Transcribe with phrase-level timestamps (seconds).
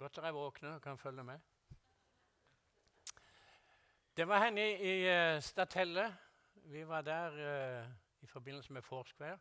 [0.00, 1.40] godt dere er våkne og kan følge med.
[4.16, 6.16] Det var henne i, eh, Statelle.
[6.54, 7.36] Vi var der
[7.82, 7.88] uh,
[8.20, 9.38] i forbindelse med Foursquare.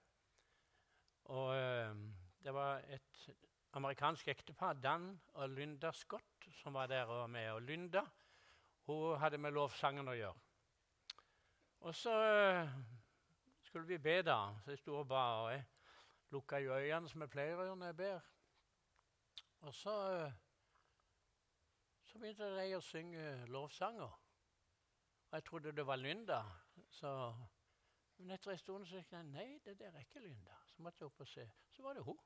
[1.24, 1.96] Og uh,
[2.44, 3.30] det var et
[3.74, 7.52] amerikansk ektepar, Dan og Lynda Scott, som var der og med.
[7.52, 8.02] Og Lynda
[8.86, 10.36] hun hadde med lovsangen å gjøre.
[11.80, 12.18] Og så
[12.64, 12.70] uh,
[13.64, 14.42] skulle vi be, da.
[14.64, 15.24] Så jeg sto og ba.
[15.44, 15.64] og jeg
[16.32, 18.30] lukka øynene, som jeg pleier å gjøre når jeg ber.
[19.62, 19.96] Og så,
[22.10, 23.24] så begynte de å synge
[23.54, 24.14] lovsanger.
[25.30, 26.40] Og jeg trodde det var Lynda.
[26.90, 27.10] Så,
[28.18, 30.58] men etter en stund så gikk jeg nei, det der er ikke Lynda.
[30.72, 31.46] Så måtte jeg opp og se.
[31.76, 32.18] Så var det hun.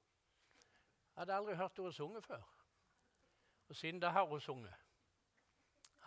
[1.13, 2.45] Jeg hadde aldri hørt henne synge før.
[3.67, 4.75] Og siden da har hun sunget.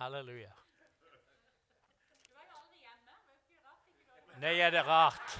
[0.01, 0.55] Halleluja.
[2.25, 3.13] Du var jo aldri hjemme.
[4.41, 5.37] Nei, er det rart?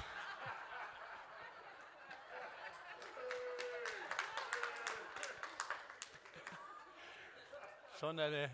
[7.97, 8.47] Sånn er det.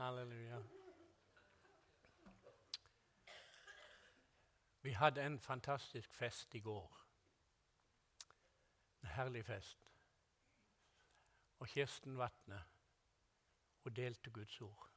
[0.00, 0.58] Halleluja.
[4.82, 6.96] Vi hadde en fantastisk fest i går.
[9.04, 9.86] En herlig fest.
[11.60, 12.64] Og Kirsten Vatne,
[13.84, 14.88] hun delte Guds ord.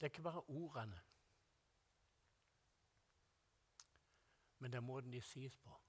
[0.00, 1.00] Det er ikke bare ordene,
[4.58, 5.80] men det er måten de sies på.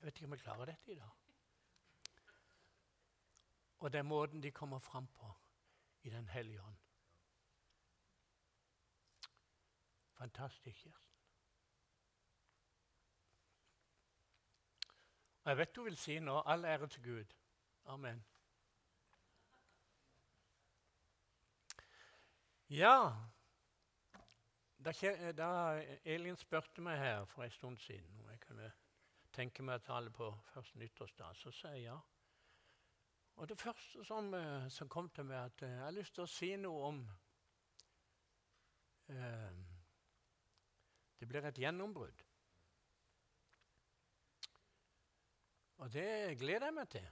[0.00, 1.10] Jeg vet ikke om jeg klarer dette i dag.
[3.78, 5.32] Og det er måten de kommer fram på
[6.02, 6.76] i Den hellige ånd.
[10.12, 11.07] Fantastisk, Kirsten.
[15.48, 17.30] Jeg vet du vil si nå all ære til Gud.
[17.84, 18.24] Amen.
[22.68, 23.12] Ja
[24.84, 24.92] Da,
[25.32, 25.48] da
[26.04, 28.68] Elin spurte meg her for en stund siden om jeg kunne
[29.32, 31.96] tenke meg å tale på første nyttårsdag, så sa jeg ja.
[33.36, 36.26] Og det første som, eh, som kom til meg, at eh, jeg har lyst til
[36.26, 37.02] å si noe om
[39.08, 39.52] eh,
[41.18, 42.27] Det blir et gjennombrudd.
[45.78, 47.08] Og det gleder jeg meg til.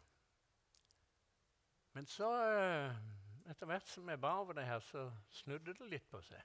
[1.93, 2.97] Men så, eh,
[3.50, 6.43] etter hvert som jeg bar over det her, så snudde det litt på seg.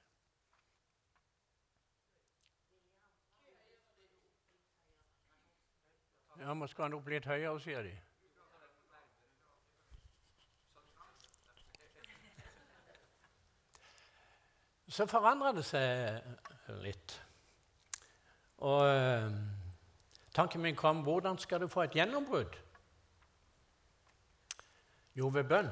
[6.38, 7.92] Ja, må skal han opp litt høyere, sier de.
[14.92, 17.14] Så forandrer det seg litt.
[18.62, 19.36] Og eh,
[20.34, 22.56] Tanken min kom hvordan skal du få et gjennombrudd?
[25.14, 25.70] Jo, ved bønn.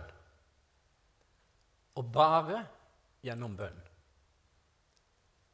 [1.96, 2.66] Og bare
[3.24, 3.80] gjennom bønn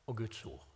[0.07, 0.67] og Guds ord.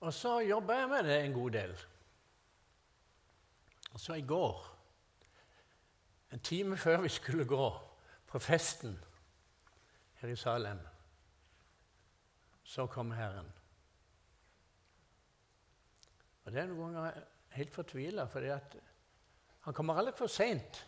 [0.00, 1.76] Og så jobber jeg med det en god del.
[3.92, 4.66] Og så i går,
[6.32, 7.70] en time før vi skulle gå
[8.26, 9.04] på festen
[10.14, 10.80] her i Salem,
[12.64, 13.55] så kom Herren.
[16.46, 17.22] Og Det er noen ganger
[17.56, 18.44] helt fortvila, for
[19.66, 20.78] han kommer aldri for seint.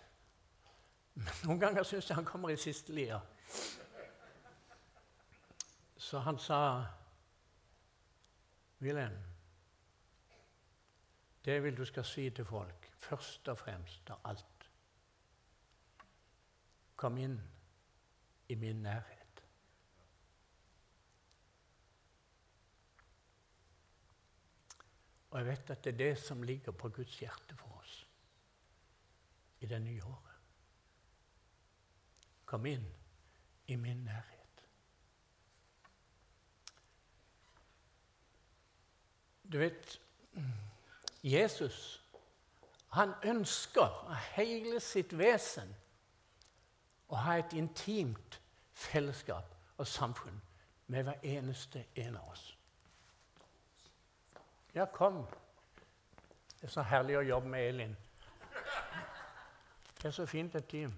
[1.19, 3.19] Men noen ganger syns jeg han kommer i siste lia.
[5.99, 6.85] Så han sa,
[8.81, 9.19] 'Wilhelm,
[11.45, 14.71] det vil du skal si til folk, først og fremst av alt.'
[16.97, 17.41] Kom inn
[18.49, 19.18] i min nærhet.
[25.31, 28.07] Og jeg vet at det er det som ligger på Guds hjerte for oss
[29.61, 30.35] i det nye året.
[32.47, 32.87] Kom inn
[33.67, 34.65] i min nærhet.
[39.53, 40.01] Du vet
[41.25, 41.99] Jesus
[42.89, 45.69] han ønsker av hele sitt vesen
[47.13, 48.39] å ha et intimt
[48.73, 50.41] fellesskap og samfunn
[50.89, 52.58] med hver eneste en av oss.
[54.79, 55.27] Ja, kom.
[56.61, 57.97] Det er så herlig å jobbe med Elin.
[59.99, 60.93] Det er så fint et team.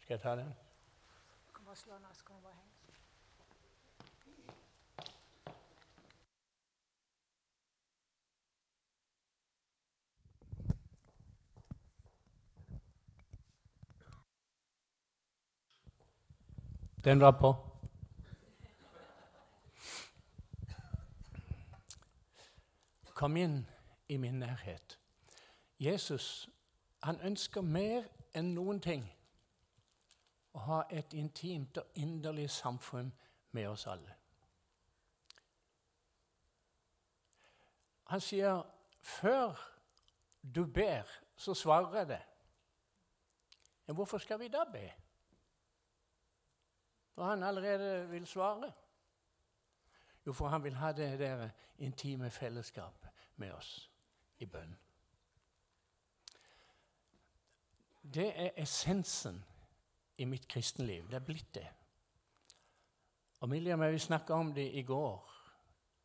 [0.00, 0.46] skal jeg ta den?
[0.46, 0.54] Den.
[17.04, 17.56] Den var på.
[23.14, 23.66] Kom inn
[24.08, 24.98] i min nærhet.
[25.80, 26.48] Jesus
[27.02, 29.04] han ønsker mer enn noen ting
[30.52, 33.12] å ha et intimt og inderlig samfunn
[33.56, 34.16] med oss alle.
[38.10, 38.62] Han sier,
[39.02, 39.54] 'Før
[40.54, 41.06] du ber,
[41.36, 42.26] så svarer jeg det'.
[43.86, 44.92] Men hvorfor skal vi da be?
[47.16, 48.72] Når han allerede vil svare?
[50.26, 53.90] Jo, for han vil ha det der intime fellesskapet med oss
[54.38, 54.76] i bønn.
[58.02, 59.44] Det er essensen
[60.16, 61.06] i mitt kristenliv.
[61.10, 61.66] Det er blitt det.
[63.40, 65.30] Og Miriam og vi snakka om det i går.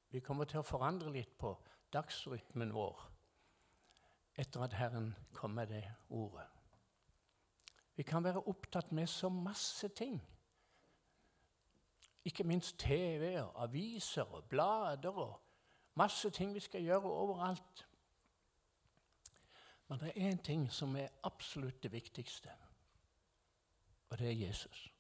[0.09, 1.55] Vi kommer til å forandre litt på
[1.93, 3.11] dagsrytmen vår
[4.35, 6.47] etter at Herren kom med det ordet.
[7.95, 10.19] Vi kan være opptatt med så masse ting.
[12.25, 15.39] Ikke minst TV-er, aviser og blader og
[15.95, 17.85] masse ting vi skal gjøre overalt.
[19.87, 22.49] Men det er én ting som er absolutt det viktigste,
[24.09, 24.91] og det er Jesus.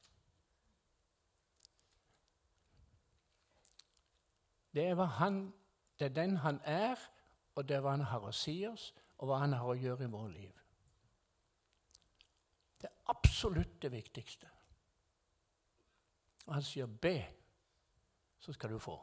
[4.73, 5.53] Det er, han,
[5.99, 6.95] det er den han er,
[7.55, 10.03] og det er hva han har å si oss, og hva han har å gjøre
[10.03, 10.61] i vårt liv.
[12.81, 14.49] Det er absolutt det viktigste.
[16.45, 17.25] Og han sier 'be',
[18.39, 18.99] så skal du få.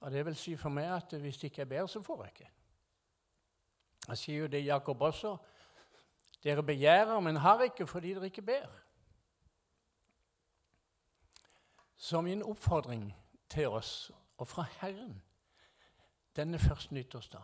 [0.00, 2.50] Og Det vil si for meg at hvis ikke jeg ber, så får jeg ikke.
[4.06, 5.36] Han sier jo det Jakob også.
[6.42, 8.66] Dere begjærer, men har ikke fordi dere ikke ber.
[11.96, 13.14] Så min oppfordring
[13.48, 15.22] til oss og fra Herren
[16.36, 17.42] denne første nyttårsdag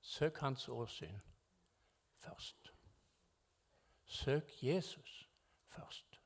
[0.00, 1.18] Søk Hans åsyn
[2.16, 2.72] først.
[4.04, 5.30] Søk Jesus
[5.66, 6.20] først.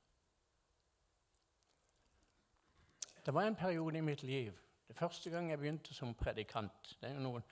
[3.27, 4.53] Det var en periode i mitt liv
[4.89, 6.97] Det første gang jeg begynte som predikant.
[7.01, 7.43] Det er jo noen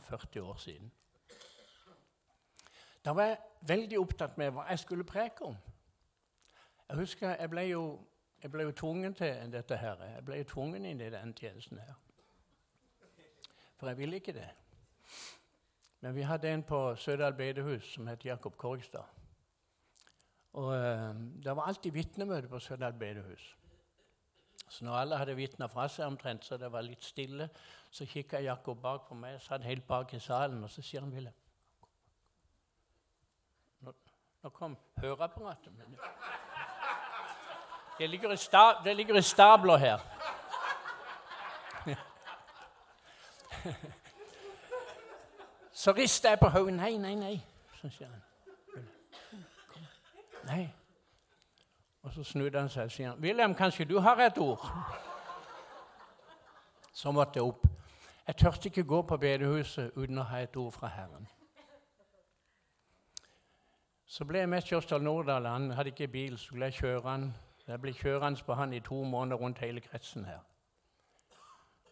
[0.00, 0.92] og 40 år siden.
[3.04, 3.38] Da var jeg
[3.68, 5.56] veldig opptatt med hva jeg skulle preke om.
[6.88, 7.82] Jeg husker jeg ble jo,
[8.42, 10.02] jeg ble jo tvungen til dette her.
[10.16, 11.94] Jeg ble jo tvungen inn i den tjenesten her.
[13.76, 14.48] For jeg ville ikke det.
[16.00, 19.04] Men vi hadde en på Sødal bedehus som het Jakob Korgstad.
[20.52, 21.14] Og øh,
[21.44, 23.56] Det var alltid vitnemøte på Sødal bedehus.
[24.68, 27.48] Så når alle hadde vitna fra seg omtrent, så det var litt stille,
[27.90, 31.12] så kikka Jakob bak på meg, satt helt bak i salen, og så sier han
[31.12, 31.34] Wilhelm
[33.80, 33.92] Nå,
[34.42, 35.72] nå kom høreapparatet.
[35.76, 35.98] mitt.
[37.98, 38.28] det ligger
[38.84, 40.00] det ligger i stabler her.
[45.80, 46.74] Så rister jeg på hodet.
[46.74, 47.44] Nei, nei, nei,
[47.80, 48.20] så sier han.
[49.68, 49.86] Kom.
[50.44, 50.66] Nei.
[52.02, 54.66] Og så snudde han seg og sier 'Wilhelm, kanskje du har et ord?'
[56.92, 57.69] Så måtte jeg opp.
[58.30, 61.24] Jeg tørte ikke gå på bedehuset uten å ha et ord fra Herren.
[64.06, 65.48] Så ble jeg med Kjørsdal Nordahl.
[65.50, 67.24] Han hadde ikke bil, så skulle jeg kjøre han.
[67.66, 70.46] Jeg ble kjørende på han i to måneder rundt hele kretsen her.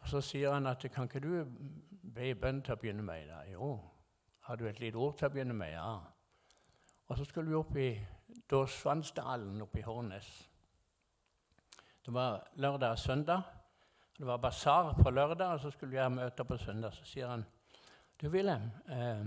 [0.01, 1.45] Og Så sier han at 'Kan ikke du
[2.15, 3.43] be bønn til å begynne med?' Da?
[3.53, 3.81] Jo.
[4.41, 5.73] Har du et lite ord til å begynne med?
[5.73, 5.99] Ja.
[7.09, 8.07] Og så skulle vi opp i
[8.51, 10.51] Dåsvannsdalen oppe i Hornnes.
[12.07, 13.58] Det var lørdag og søndag.
[14.19, 16.93] Det var basar på lørdag, og så skulle vi ha møter på søndag.
[16.93, 17.45] Så sier han
[18.21, 19.27] Du, Wilhelm, eh,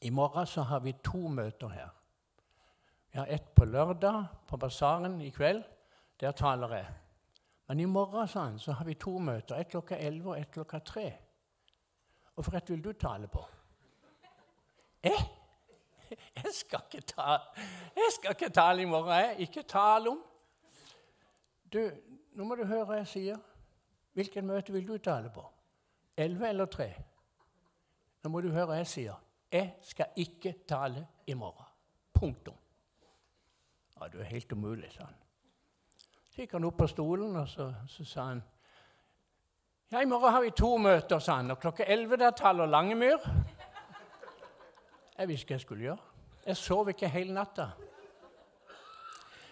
[0.00, 1.88] i morgen så har vi to møter her.
[3.12, 5.62] Vi har ett på lørdag, på basaren i kveld.
[6.20, 6.86] Der taler jeg.
[7.68, 9.56] Men i morgen sa han, så har vi to møter.
[9.56, 11.12] Ett klokka 11 og ett klokka 3.
[12.36, 13.46] Og for ett vil du tale på?
[15.02, 15.22] Eh?
[16.36, 17.40] Jeg skal ikke tale,
[17.94, 19.14] jeg skal ikke tale i morgen.
[19.14, 19.36] Jeg.
[19.38, 20.24] Ikke tale om.
[21.72, 21.90] Du,
[22.40, 23.40] nå må du høre hva jeg sier.
[24.16, 25.42] Hvilket møte vil du tale på?
[26.16, 26.86] 11 eller tre?
[28.24, 29.18] Nå må du høre hva jeg sier.
[29.52, 31.68] Jeg skal ikke tale i morgen.
[32.16, 32.56] Punktum.
[34.00, 35.20] Ja, du er helt umulig, sa han.
[36.30, 38.42] Så gikk han opp på stolen, og så, så sa han
[39.92, 41.52] Ja, i morgen har vi to møter, sa han.
[41.52, 43.20] Og klokka 11 der taler Langemyr.
[45.18, 46.12] Jeg visste hva jeg skulle gjøre.
[46.46, 47.72] Jeg sov ikke hele natta.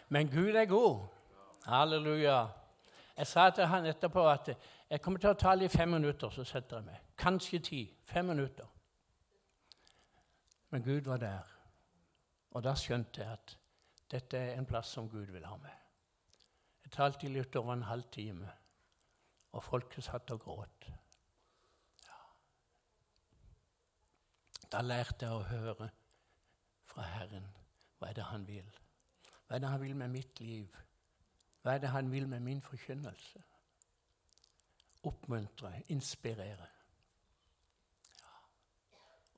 [0.09, 1.04] Men Gud er god.
[1.66, 2.47] Halleluja.
[3.18, 4.52] Jeg sa til han etterpå at
[4.90, 7.00] jeg kommer til å tale i fem minutter, så setter jeg meg.
[7.18, 7.80] Kanskje ti.
[8.06, 8.68] Fem minutter.
[10.70, 11.50] Men Gud var der.
[12.54, 13.56] Og da skjønte jeg at
[14.10, 15.75] dette er en plass som Gud vil ha med.
[16.84, 18.54] Jeg talte i litt over en halvtime,
[19.52, 20.88] og folket satt og gråt.
[22.06, 22.18] Ja.
[24.72, 25.90] Da lærte jeg å høre
[26.88, 27.50] fra Herren
[27.98, 28.76] hva er det han vil.
[29.48, 30.70] Hva er det han vil med mitt liv?
[31.62, 33.42] Hva er det han vil med min forkynnelse?
[35.02, 36.66] Oppmuntre, inspirere.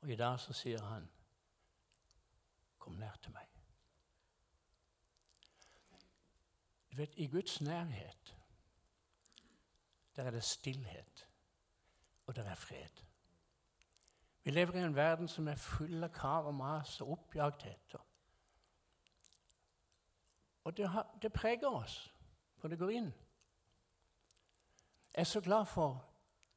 [0.01, 1.11] Og i dag så sier han,
[2.79, 3.61] 'Kom nær til meg'.
[6.93, 8.37] Du vet, I Guds nærhet
[10.17, 11.29] der er det stillhet,
[12.27, 13.05] og der er fred.
[14.45, 17.95] Vi lever i en verden som er full av krav og mas og oppjagthet.
[17.95, 18.07] Og
[20.77, 22.15] det, har, det, preger oss,
[22.59, 23.13] for det går inn.
[25.15, 26.07] Jeg er så glad for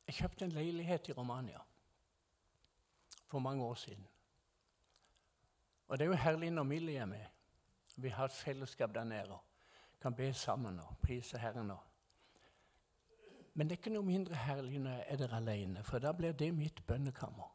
[0.07, 1.59] Jeg kjøpte en leilighet i Romania
[3.27, 4.07] for mange år siden.
[5.87, 7.25] Og det er jo herlig når Millie er med.
[7.95, 9.37] Vi har et fellesskap der nede.
[10.01, 11.71] Kan be sammen og prise Herren.
[11.71, 11.79] Og.
[13.53, 16.31] Men det er ikke noe mindre herlig når jeg er der alene, for da blir
[16.31, 17.49] det mitt bønnekammer.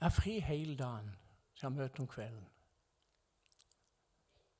[0.00, 1.16] Jeg har fri hele dagen,
[1.54, 2.48] så jeg møter om kvelden.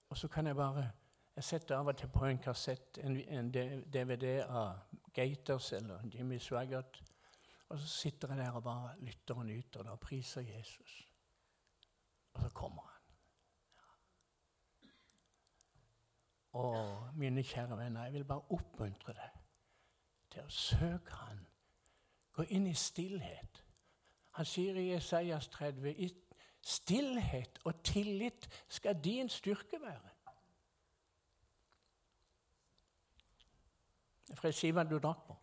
[0.08, 0.90] Og så kan jeg bare
[1.36, 3.50] Jeg setter av og til på en kassett, en, en
[3.92, 4.78] DVD av
[5.12, 7.02] Gators eller Jimmy Swaggart.
[7.68, 11.08] Og så sitter jeg der og bare lytter og nyter det og priser Jesus.
[12.32, 13.02] Og så kommer han.
[13.76, 13.82] Ja.
[16.60, 19.36] Og mine kjære venner, jeg vil bare oppmuntre deg
[20.30, 21.46] til å søke Han.
[22.36, 23.62] Gå inn i stillhet.
[24.36, 26.08] Han sier i Jesajas 30 i
[26.66, 30.10] stillhet og tillit skal din styrke være.
[34.26, 35.36] Det er fra skiva du drakk på.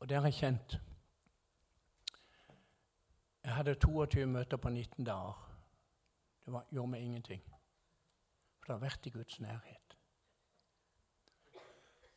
[0.00, 0.78] Og har jeg kjent.
[3.44, 5.58] Jeg hadde 22 møter på 19 dager.
[6.44, 7.42] Det var, gjorde meg ingenting.
[8.58, 9.85] For det har vært i Guds nærhet.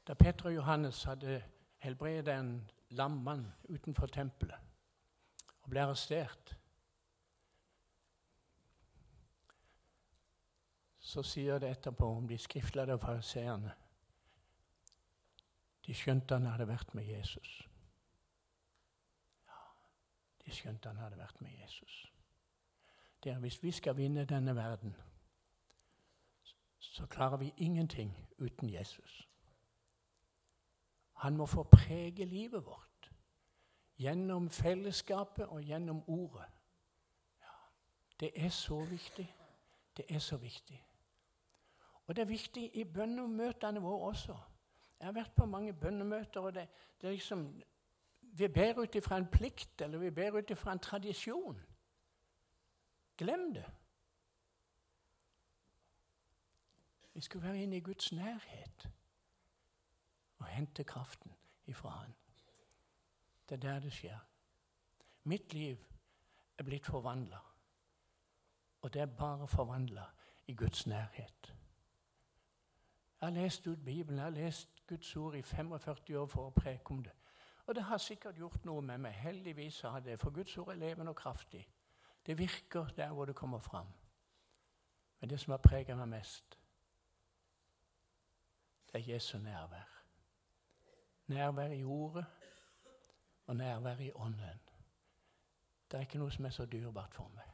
[0.10, 1.44] Da Peter og Johannes hadde
[1.78, 4.58] helbredet en lammann utenfor tempelet
[5.62, 6.56] og ble arrestert,
[10.98, 13.76] så sier det etterpå om de skriftlærde fariseerne
[15.86, 17.54] De skjønte han hadde vært med Jesus.
[19.46, 19.62] Ja,
[20.46, 22.12] de skjønte han hadde vært med Jesus.
[23.24, 24.96] Det er Hvis vi skal vinne denne verden,
[26.80, 29.29] så klarer vi ingenting uten Jesus.
[31.20, 33.12] Han må få prege livet vårt
[34.00, 36.46] gjennom fellesskapet og gjennom ordet.
[37.42, 37.56] Ja,
[38.20, 39.36] det er så viktig.
[39.98, 40.86] Det er så viktig.
[42.08, 44.38] Og det er viktig i bønnemøtene våre også.
[45.00, 46.68] Jeg har vært på mange bønnemøter, og det,
[47.02, 47.64] det er liksom
[48.22, 51.62] Vi ber ut ifra en plikt, eller vi ber ut ifra en tradisjon.
[53.18, 53.66] Glem det.
[57.14, 58.90] Vi skal være inne i Guds nærhet
[60.40, 61.32] og hente kraften
[61.66, 62.16] ifra Han.
[63.50, 64.20] Det er der det skjer.
[65.24, 65.78] Mitt liv
[66.58, 67.40] er blitt forvandla.
[68.82, 70.04] Og det er bare forvandla
[70.48, 71.56] i Guds nærhet.
[73.22, 76.56] Jeg har lest ut Bibelen, jeg har lest Guds ord i 45 år for å
[76.56, 77.12] preke om det.
[77.66, 79.14] Og det har sikkert gjort noe med meg.
[79.14, 81.68] Heldigvis har det, for Guds ord er levende og kraftig.
[82.26, 83.88] Det virker der hvor det kommer fram.
[85.20, 86.60] Men det som har preget meg mest,
[88.92, 89.99] det er Jesu nærvær.
[91.30, 92.26] Nærvær i ordet
[93.46, 94.60] og nærvær i ånden.
[95.92, 97.50] Det er ikke noe som er så dyrebart for meg.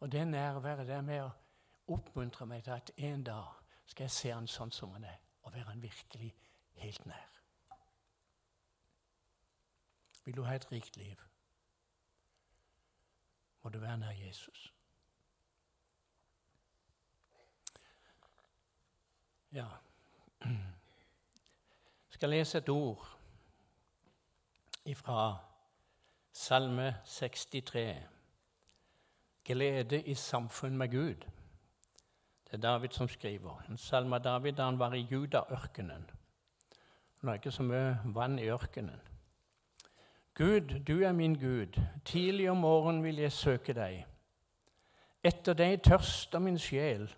[0.00, 1.30] Og det nærværet det er med å
[1.94, 3.52] oppmuntre meg til at en dag
[3.86, 6.34] skal jeg se han sånn som han er, og være han virkelig
[6.82, 7.38] helt nær.
[10.24, 11.22] Vil du ha et rikt liv,
[13.62, 14.72] må du være nær Jesus.
[19.52, 19.68] Ja
[22.22, 23.08] skal lese et ord
[24.94, 25.36] fra
[26.32, 27.96] Salme 63.
[29.44, 31.14] Glede i samfunn med Gud.
[32.44, 33.64] Det er David som skriver.
[33.70, 36.06] En salme av David da han var i Judaørkenen.
[37.22, 39.02] Det er ikke så mye vann i ørkenen.
[40.34, 41.80] Gud, du er min Gud.
[42.04, 44.06] Tidlig om morgenen vil jeg søke deg.
[45.24, 47.10] Etter deg tørster min sjel.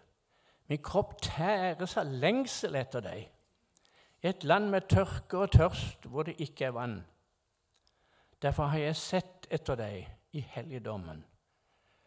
[0.68, 3.33] Min kropp tæres av lengsel etter deg
[4.24, 7.04] et land med tørke og tørst hvor det ikke er vann.
[8.42, 11.20] Derfor har jeg sett etter deg i helligdommen,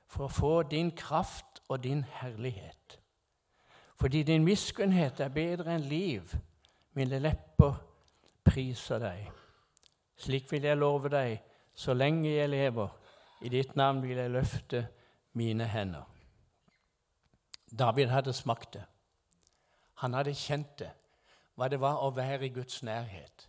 [0.07, 2.99] for å få din kraft og din herlighet.
[3.97, 6.33] Fordi din miskunnhet er bedre enn liv,
[6.97, 7.77] mine lepper
[8.45, 9.23] priser deg.
[10.17, 11.37] Slik vil jeg love deg
[11.77, 12.89] så lenge jeg lever.
[13.45, 14.87] I ditt navn vil jeg løfte
[15.37, 16.05] mine hender.
[17.69, 18.85] David hadde smakt det.
[20.01, 20.89] Han hadde kjent det,
[21.57, 23.47] hva det var å være i Guds nærhet.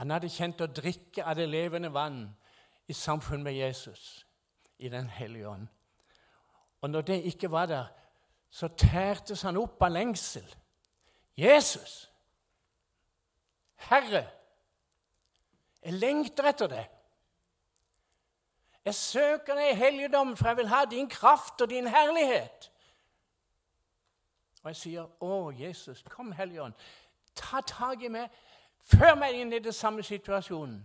[0.00, 2.24] Han hadde kjent å drikke av det levende vann
[2.88, 4.24] i samfunn med Jesus,
[4.78, 5.68] i Den hellige ånd.
[6.80, 7.86] Og når det ikke var der,
[8.50, 10.46] så tærtes han opp av lengsel.
[11.36, 12.10] Jesus!
[13.76, 14.24] Herre!
[15.84, 16.84] Jeg lengter etter det.
[18.84, 22.70] Jeg søker deg i helligdom, for jeg vil ha din kraft og din herlighet.
[24.62, 26.74] Og jeg sier, 'Å, Jesus, kom, Hellige Ånd,
[27.36, 28.30] ta tak i meg,
[28.84, 30.82] før meg inn i den samme situasjonen.'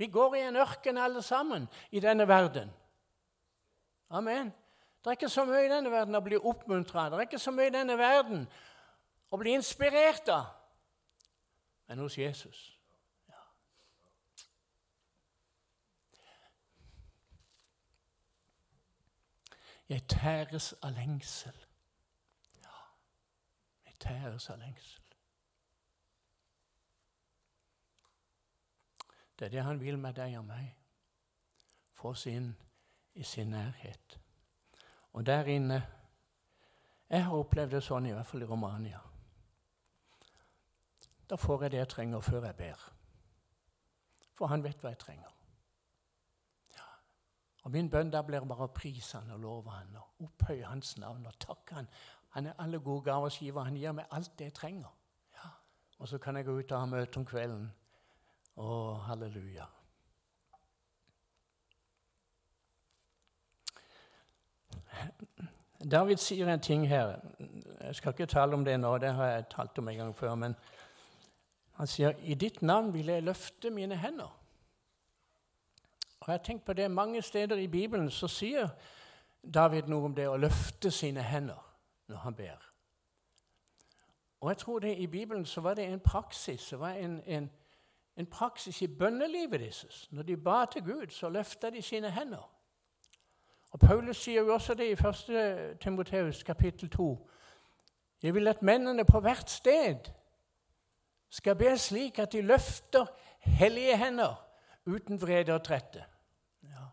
[0.00, 2.70] Vi går i en ørken alle sammen i denne verden.
[4.10, 4.46] Amen.
[4.98, 7.52] Det er ikke så mye i denne verden å bli oppmuntra Det er ikke så
[7.52, 8.46] mye i denne verden
[9.30, 10.46] å bli inspirert av.
[11.88, 12.62] Men hos Jesus
[13.28, 13.42] ja.
[19.88, 21.60] Jeg tæres av lengsel.
[22.64, 22.80] Ja,
[23.86, 24.99] jeg tæres av lengsel.
[29.40, 30.74] Det er det han vil med deg og meg.
[31.96, 32.50] Få oss inn
[33.16, 34.18] i sin nærhet.
[35.12, 35.86] Og der inne
[37.10, 39.00] Jeg har opplevd det sånn, i hvert fall i Romania.
[41.30, 42.84] Da får jeg det jeg trenger, før jeg ber.
[44.38, 45.32] For han vet hva jeg trenger.
[46.76, 46.86] Ja.
[47.64, 50.98] Og Min bønn da blir bare å prise han og love han og opphøye hans
[50.98, 51.88] navn og takke han.
[52.36, 53.64] Han er alle gode gavers giver.
[53.64, 54.94] Han gir meg alt det jeg trenger.
[55.34, 55.50] Ja.
[55.98, 57.72] Og så kan jeg gå ut og ha møte om kvelden
[58.56, 59.66] å, halleluja.
[65.90, 67.16] David sier en ting her.
[67.80, 70.34] Jeg skal ikke tale om det nå, det har jeg talt om en gang før.
[70.34, 70.54] Men
[71.72, 74.36] han sier, 'I ditt navn vil jeg løfte mine hender'.
[76.20, 78.68] Og jeg har tenkt på det Mange steder i Bibelen så sier
[79.54, 81.62] David noe om det å løfte sine hender
[82.08, 82.66] når han ber.
[84.40, 87.50] Og jeg tror det i Bibelen så var det en praksis, det var en, en,
[88.16, 90.08] en praksis i bønnelivet deres.
[90.10, 92.50] Når de ba til Gud, så løfta de sine hender.
[93.70, 95.78] Og Paulus sier jo også det i 1.
[95.80, 97.30] Timoteus kapittel 2.
[98.22, 100.10] Jeg vil at mennene på hvert sted
[101.28, 103.06] skal be slik at de løfter
[103.40, 104.46] hellige hender
[104.86, 106.04] uten vrede og trette.
[106.62, 106.86] Ja.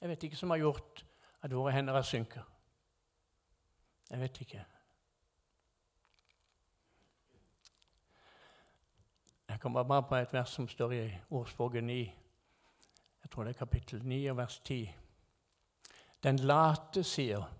[0.00, 1.06] Jeg vet ikke som har gjort
[1.42, 2.42] at våre hender har synket.
[4.10, 4.64] Jeg vet ikke.
[9.64, 11.94] Kommer bare på et vers som står i Ordspråket 9.
[13.22, 14.94] Jeg tror det er kapittel 9 og vers 10.
[16.22, 17.54] Den late sier,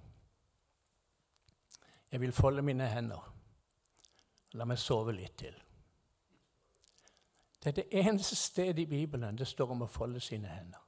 [2.13, 3.35] 'Jeg vil folde mine hender.
[4.53, 5.63] La meg sove litt til.'
[7.63, 10.81] Det er det eneste stedet i Bibelen det står om å folde sine hender.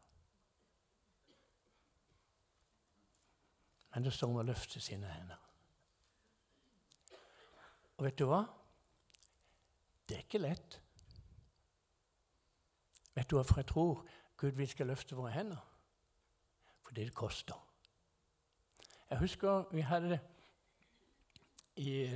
[3.95, 5.37] Men det står om å løfte sine hender.
[7.97, 8.45] Og vet du hva?
[10.09, 10.86] Det er ikke lett.
[13.17, 15.63] Vet du hvorfor jeg tror Gud vi skal løfte våre hender?
[16.83, 17.67] Fordi det koster.
[19.11, 20.19] Jeg husker vi hadde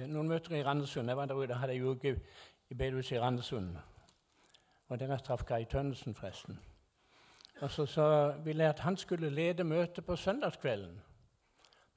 [0.08, 1.08] noen møter i Randesund.
[1.08, 2.16] Jeg var der ute, hadde ei uke
[2.70, 3.76] i bedehuset i Randesund.
[4.88, 6.60] Og der jeg traff Kai Tønnesen, forresten.
[7.60, 11.00] Og så, så ville jeg at han skulle lede møtet på søndagskvelden.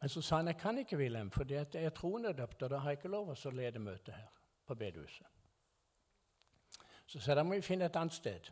[0.01, 2.89] Men så sa han jeg kan ikke, Wilhelm, for jeg er troendedøpt, og da har
[2.89, 4.27] jeg ikke lov å lede møtet her
[4.67, 5.27] på bedehuset.
[7.05, 8.51] Så sa jeg da må vi finne et annet sted.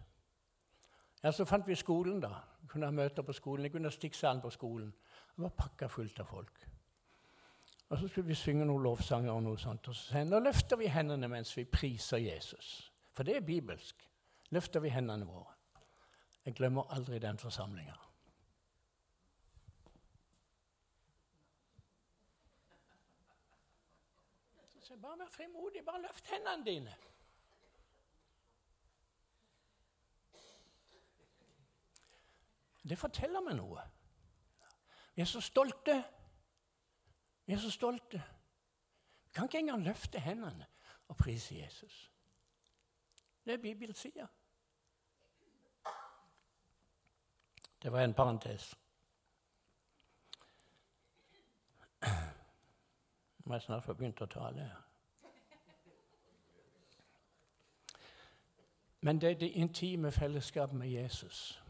[1.24, 2.34] Ja, Så fant vi skolen, da.
[2.62, 3.66] Vi kunne ha møter på skolen.
[3.66, 4.94] Jeg kunne stikksalen på skolen.
[5.36, 6.68] Det var pakka fullt av folk.
[7.90, 9.88] Og Så skulle vi synge noen lovsanger og noe sånt.
[9.88, 12.92] Og så sa jeg nå løfter vi hendene mens vi priser Jesus.
[13.14, 14.08] For det er bibelsk.
[14.50, 15.54] Løfter vi hendene våre.
[16.46, 17.98] Jeg glemmer aldri den forsamlinga.
[25.02, 25.86] Bare vær frimodig.
[25.86, 26.96] Bare løft hendene dine.
[32.90, 33.82] Det forteller meg noe.
[35.16, 36.04] Vi er så stolte.
[37.46, 38.24] Vi er så stolte.
[39.24, 40.66] Vi kan ikke engang løfte hendene
[41.08, 42.12] og prise Jesus.
[43.46, 44.28] Det er Bibelen sier.
[47.82, 48.78] Det var en parentes.
[52.02, 54.70] Nå må jeg snart få begynt å tale.
[59.02, 61.61] Men det er det intime fellesskapet med Jesus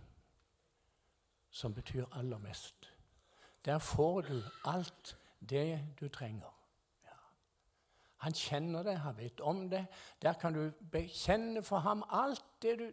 [1.52, 2.94] som betyr aller mest.
[3.66, 5.18] Der får du alt
[5.50, 6.58] det du trenger.
[7.04, 7.18] Ja.
[8.18, 9.86] Han kjenner det, han vet om det.
[10.22, 12.92] Der kan du bekjenne for ham alt det du,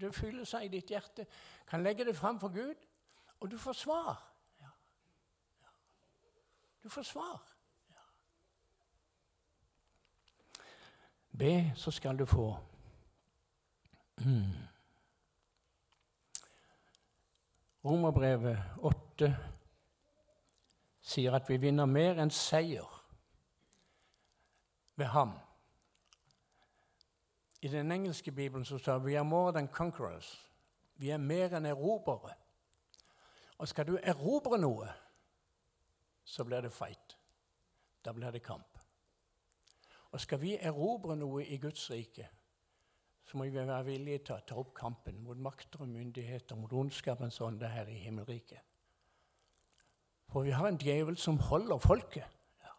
[0.00, 1.26] du fyller seg i ditt hjerte.
[1.66, 2.74] Kan legge det fram for Gud,
[3.40, 4.32] og du får svar.
[4.60, 4.70] Ja.
[5.62, 5.74] Ja.
[6.82, 7.42] Du får svar.
[11.38, 12.56] Be, så skal du få.
[14.16, 14.65] Mm.
[17.86, 19.36] Romerbrevet 8
[21.00, 22.88] sier at vi vinner mer enn seier
[24.98, 25.36] ved ham.
[27.62, 30.32] I den engelske bibelen så står vi er more than conquerors.
[30.96, 32.34] Vi er mer enn erobere.
[33.58, 34.90] Og skal du erobre noe,
[36.24, 37.14] så blir det fight.
[38.04, 38.78] Da blir det kamp.
[40.10, 42.26] Og skal vi erobre noe i Guds rike,
[43.26, 46.72] så må vi være villige til å ta opp kampen mot makter og myndigheter, mot
[46.72, 48.62] ondskapens ånde her i himmelriket.
[50.30, 52.26] For vi har en djevel som holder folket.
[52.62, 52.74] Ja.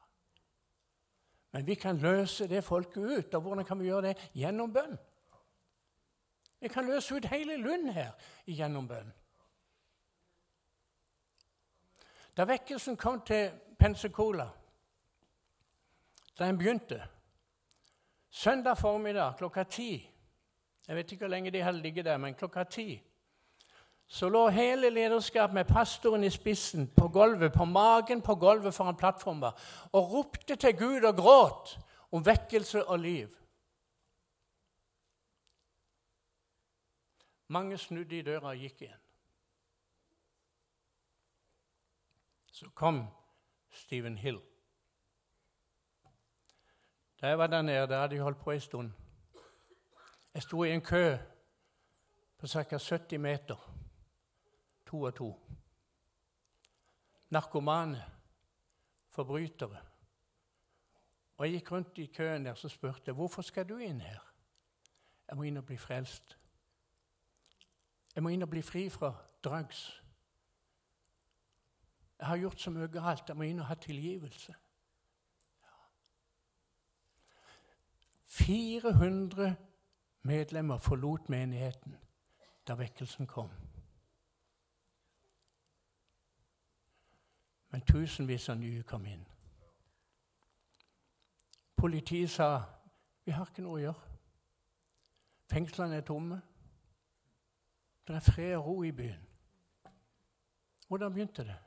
[1.52, 3.36] Men vi kan løse det folket ut.
[3.36, 4.32] Og hvordan kan vi gjøre det?
[4.36, 4.98] Gjennom bønn.
[6.60, 8.16] Vi kan løse ut hele Lund her
[8.48, 9.12] gjennom bønn.
[12.38, 14.48] Da vekkelsen kom til Pensacola,
[16.38, 17.02] da en begynte
[18.30, 20.17] Søndag formiddag klokka ti
[20.88, 23.02] Jeg vet ikke hvor lenge de hadde ligget der, men klokka ti
[24.08, 28.96] så lå hele lederskapet med pastoren i spissen på gulvet, på magen på gulvet foran
[28.96, 29.52] plattformen
[29.92, 31.80] og ropte til Gud og gråt
[32.12, 33.28] om vekkelse og liv.
[37.48, 39.04] Mange snudde i døra og gikk igjen.
[42.52, 43.04] Så kom
[43.72, 44.40] Stephen Hill.
[47.22, 48.92] Da jeg var der nede, hadde jeg holdt på en stund.
[50.38, 51.18] Jeg sto i en kø
[52.38, 52.78] på ca.
[52.78, 53.74] 70 meter
[54.86, 55.40] to og to.
[57.30, 58.06] Narkomane,
[59.10, 59.82] forbrytere.
[61.38, 64.20] Og Jeg gikk rundt i køen der og spurte hvorfor skal du inn her.
[65.28, 66.38] Jeg må inn og bli frelst.
[68.16, 70.04] Jeg må inn og bli fri fra drugs.
[72.20, 73.24] Jeg har gjort så mye galt.
[73.28, 74.56] Jeg må inn og ha tilgivelse.
[78.26, 79.56] 400
[80.28, 81.98] medlemmer forlot menigheten
[82.68, 83.50] da vekkelsen kom.
[87.70, 89.24] Men tusenvis av nye kom inn.
[91.78, 92.50] Politiet sa
[93.26, 94.16] vi har ikke noe å gjøre.
[95.52, 96.40] Fengslene er tomme.
[98.08, 99.24] Det er fred og ro i byen.
[100.88, 101.58] Hvordan begynte det?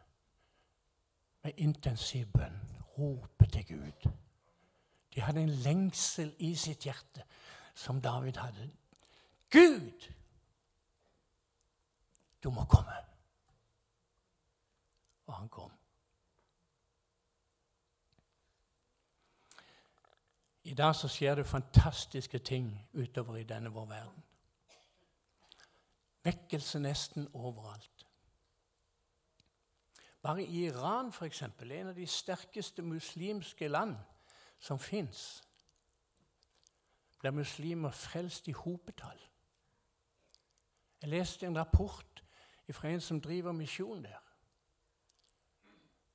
[1.44, 2.58] Med intensiv bønn.
[2.98, 4.08] Rope til Gud.
[5.14, 7.24] De hadde en lengsel i sitt hjerte
[7.74, 8.70] som David hadde.
[9.50, 10.12] Gud,
[12.42, 12.96] du må komme.
[15.26, 15.72] Og han kom.
[20.62, 24.24] I dag så skjer det fantastiske ting utover i denne vår verden.
[26.22, 28.06] Vekkelse nesten overalt.
[30.22, 33.96] Bare i Iran, f.eks., en av de sterkeste muslimske land
[34.58, 35.42] som fins,
[37.20, 39.20] blir muslimer frelst i hopetall.
[41.02, 42.24] Jeg leste en rapport
[42.72, 44.20] fra en som driver misjon der.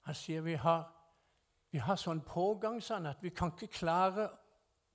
[0.02, 0.86] Han sier vi har,
[1.72, 4.30] vi har sånn pågang sånn at vi kan ikke klare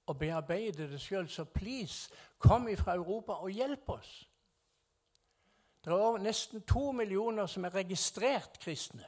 [0.08, 4.12] å bearbeide det sjøl, så please, kom fra Europa og hjelp oss.
[5.84, 9.06] Det er nesten to millioner som er registrert kristne.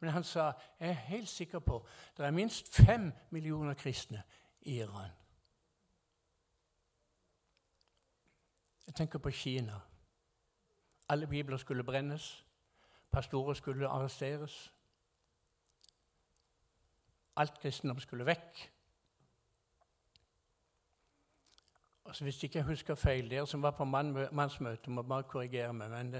[0.00, 1.78] Men han sa jeg er helt sikker på
[2.16, 4.22] det er minst fem millioner kristne
[4.60, 5.21] i Iran.
[8.92, 9.80] Jeg tenker på Kina.
[11.08, 12.46] Alle bibler skulle brennes.
[13.12, 14.74] Pastorer skulle arresteres.
[17.36, 18.72] Alt kristendom skulle vekk.
[22.06, 25.90] altså Hvis ikke jeg husker feil, dere som var på mannsmøtet, må bare korrigere meg.
[25.90, 26.14] Men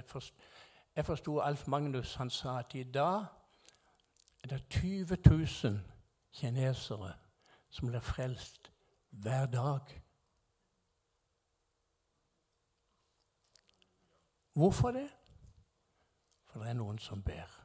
[0.97, 2.15] jeg forsto Alf Magnus.
[2.15, 3.25] Han sa at i dag
[4.45, 5.17] er det 20
[5.65, 5.81] 000
[6.33, 7.13] kinesere
[7.71, 8.73] som blir frelst
[9.11, 10.02] hver dag.
[14.53, 15.09] Hvorfor det?
[16.47, 17.59] For det er noen som ber.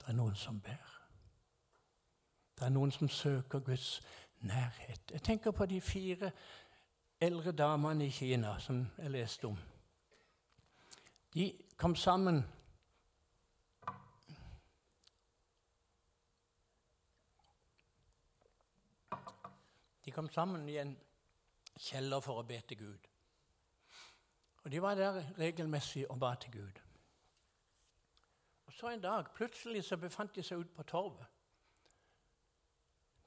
[0.00, 0.90] Det er noen som ber.
[2.58, 4.02] Det er noen som søker Guds
[4.40, 5.10] nærhet.
[5.10, 6.30] Jeg tenker på de fire
[7.20, 9.58] eldre damene i Kina som jeg leste om.
[11.34, 12.44] De kom sammen
[20.04, 20.98] De kom sammen i en
[21.80, 23.13] kjeller for å be til Gud.
[24.64, 26.80] Og De var der regelmessig og ba til Gud.
[28.66, 31.26] Og Så en dag plutselig så befant de seg ute på torvet.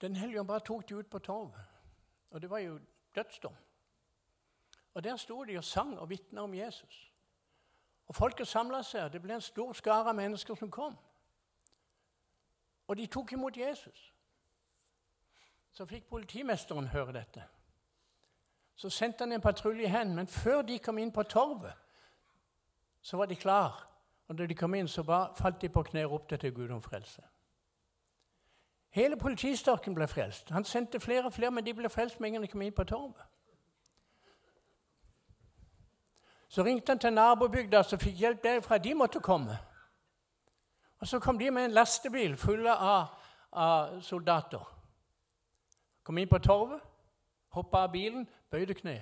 [0.02, 1.66] Den hellige bare tok de ut på torvet,
[2.30, 2.80] og det var jo
[3.16, 3.56] dødsdom.
[4.94, 7.14] Og Der sto de og sang og vitna om Jesus.
[8.08, 10.98] Og Folket samla seg, det ble en stor skare av mennesker som kom.
[12.88, 14.14] Og de tok imot Jesus.
[15.72, 17.44] Så fikk politimesteren høre dette.
[18.78, 21.74] Så sendte han en patrulje hen, men før de kom inn på torvet,
[23.02, 23.88] så var de klar.
[24.28, 26.70] Og da de kom inn, så bare falt de på kne og ropte til Gud
[26.70, 27.22] om frelse.
[28.90, 30.50] Hele politistorken ble frelst.
[30.50, 32.76] Han sendte flere og flere, men de ble frelst med en gang de kom inn
[32.76, 33.24] på torvet.
[36.48, 38.78] Så ringte han til nabobygda som fikk hjelp derfra.
[38.78, 39.58] De måtte komme.
[41.00, 43.08] Og Så kom de med en lastebil full av,
[43.52, 44.64] av soldater.
[46.04, 46.82] Kom inn på torvet,
[47.58, 48.98] hoppa av bilen, bøyde kne,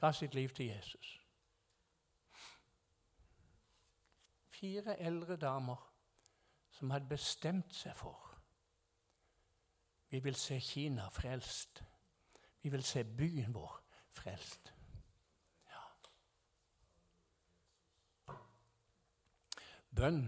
[0.00, 1.14] ga sitt liv til Jesus.
[4.54, 5.80] Fire eldre damer
[6.74, 8.24] som hadde bestemt seg for
[10.14, 11.84] vi vil se Kina frelst.
[12.62, 13.80] Vi vil se byen vår
[14.14, 14.72] frelst.
[15.66, 15.80] Ja.
[19.90, 20.20] Bønn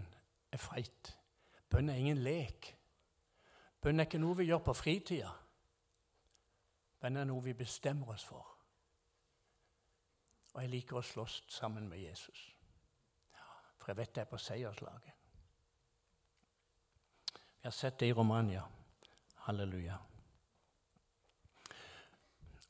[0.52, 1.12] er feit.
[1.70, 2.72] Bønn er ingen lek.
[3.80, 5.30] Bønn er ikke noe vi gjør på fritida.
[7.06, 8.46] Bønn er noe vi bestemmer oss for.
[10.56, 12.40] Og jeg liker å slåss sammen med Jesus.
[13.78, 15.12] For jeg vet det er på seierslaget.
[17.60, 18.64] Vi har sett det i Romania.
[19.44, 20.00] Halleluja.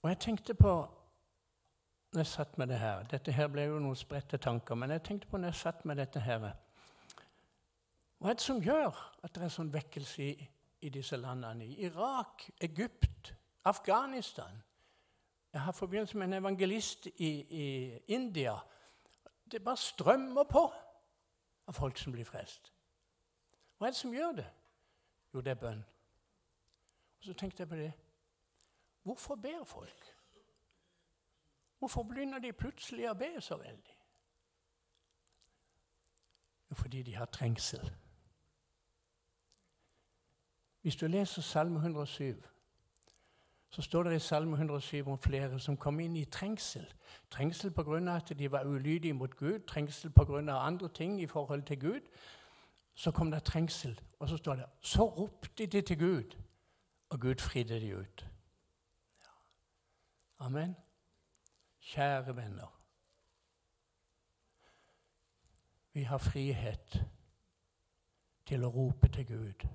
[0.02, 0.74] Og jeg tenkte på
[2.12, 5.06] når jeg satt med det her Dette her ble jo noen spredte tanker, men jeg
[5.08, 9.48] tenkte på når jeg satt med dette her Hva er det som gjør at det
[9.48, 10.48] er sånn vekkelse i,
[10.84, 11.64] i disse landene?
[11.64, 13.32] I Irak, Egypt,
[13.66, 14.62] Afghanistan.
[15.52, 18.52] Jeg har forbindelse med en evangelist i, i India.
[19.50, 20.72] Det bare strømmer på
[21.66, 22.72] av folk som blir frelst.
[23.78, 24.46] Hva er det som gjør det?
[25.34, 25.84] Jo, det er bønn.
[27.18, 27.92] Og Så tenkte jeg på det.
[29.02, 30.16] Hvorfor ber folk?
[31.78, 33.96] Hvorfor begynner de plutselig å be så veldig?
[36.70, 37.90] Jo, fordi de har trengsel.
[40.82, 42.55] Hvis du leser Salme 107
[43.76, 46.86] så står det i Salme 107 om flere som kom inn i trengsel.
[47.30, 48.16] Trengsel pga.
[48.16, 50.58] at de var ulydige mot Gud, trengsel pga.
[50.58, 52.00] andre ting i forhold til Gud.
[52.94, 56.36] Så kom det trengsel, og så står det Så ropte de til Gud,
[57.08, 58.26] og Gud fridde de ut.
[59.20, 59.26] Ja.
[60.44, 60.76] Amen.
[61.80, 62.80] Kjære venner.
[65.92, 67.04] Vi har frihet
[68.46, 69.68] til å rope til Gud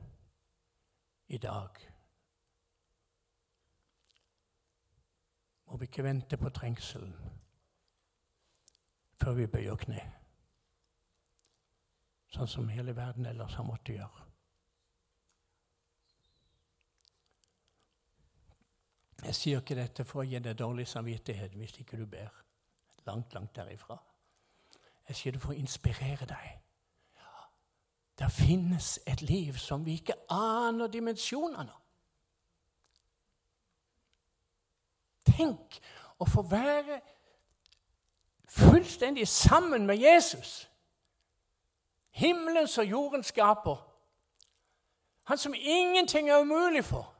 [1.27, 1.90] i dag.
[5.71, 7.13] Må vi ikke vente på trengselen
[9.21, 10.01] før vi bøyer kne.
[12.36, 14.25] Sånn som hele verden ellers har måttet gjøre.
[19.21, 22.36] Jeg sier ikke dette for å gi deg dårlig samvittighet hvis ikke du ber.
[23.07, 23.95] Langt, langt derifra.
[25.07, 26.49] Jeg sier det for å inspirere deg.
[28.19, 31.81] Det finnes et liv som vi ikke aner dimensjonene av.
[35.25, 35.79] Tenk
[36.19, 37.01] å få være
[38.51, 40.69] fullstendig sammen med Jesus.
[42.12, 43.79] Himmelens og jordens skaper.
[45.29, 47.13] Han som ingenting er umulig for.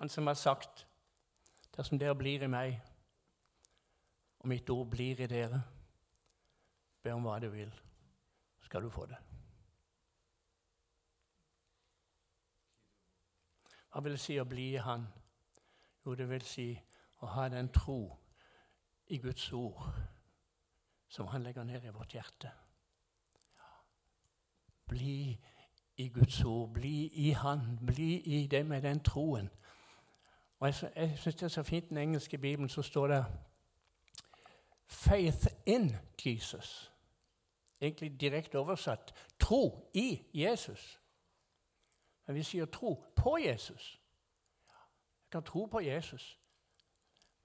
[0.00, 0.86] Han som har sagt
[1.76, 2.76] dersom dere blir i meg,
[4.40, 5.62] og mitt ord blir i dere,
[7.02, 7.72] be om hva du vil,
[8.64, 9.16] skal du få det.
[13.90, 15.06] Hva vil det si å bli i Han?
[16.06, 16.70] Jo, det vil si
[17.20, 18.16] å ha den tro
[19.10, 19.90] i Guds ord
[21.10, 22.50] som Han legger ned i vårt hjerte.
[24.86, 25.38] Bli
[25.96, 29.50] i Guds ord, bli i Han, bli i det med den troen.
[30.60, 33.24] Og Jeg, jeg syns det er så fint i den engelske bibelen så står det
[34.86, 36.90] 'faith in Jesus'.
[37.80, 40.99] Egentlig direkte oversatt 'tro i Jesus'.
[42.30, 44.00] Men vi sier tro på Jesus.
[45.24, 46.38] Jeg kan tro på Jesus.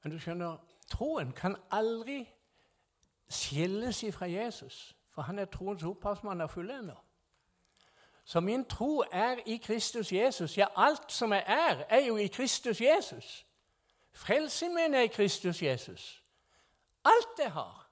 [0.03, 0.57] Men du skjønner,
[0.89, 2.19] troen kan aldri
[3.29, 7.05] skilles ifra Jesus, for han er troens opphavsmann og fullender.
[8.25, 10.57] Så min tro er i Kristus Jesus.
[10.57, 13.45] Ja, alt som jeg er, er jo i Kristus Jesus.
[14.13, 16.23] Frelsen min er i Kristus Jesus.
[17.05, 17.89] Alt jeg har,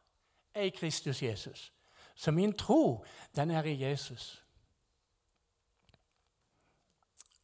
[0.53, 1.73] er i Kristus Jesus.
[2.15, 4.42] Så min tro, den er i Jesus.